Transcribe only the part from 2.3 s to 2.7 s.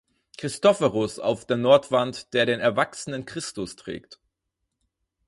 der den